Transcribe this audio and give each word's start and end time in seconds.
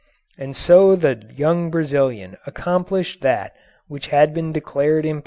And 0.35 0.55
so 0.55 0.95
the 0.95 1.31
young 1.37 1.69
Brazilian 1.69 2.35
accomplished 2.47 3.21
that 3.21 3.53
which 3.87 4.07
had 4.07 4.33
been 4.33 4.51
declared 4.51 5.05
impossible. 5.05 5.19